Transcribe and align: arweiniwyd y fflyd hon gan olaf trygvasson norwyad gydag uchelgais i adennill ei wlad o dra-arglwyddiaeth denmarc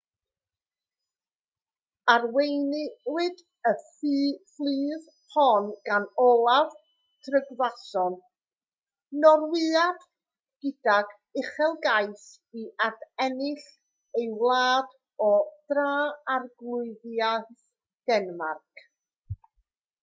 arweiniwyd 2.11 3.41
y 3.71 3.73
fflyd 4.53 5.09
hon 5.33 5.67
gan 5.89 6.07
olaf 6.23 6.71
trygvasson 7.27 8.17
norwyad 9.25 10.07
gydag 10.65 11.13
uchelgais 11.43 12.25
i 12.61 12.65
adennill 12.89 13.63
ei 14.23 14.27
wlad 14.41 14.95
o 15.27 15.27
dra-arglwyddiaeth 15.75 17.55
denmarc 18.11 18.85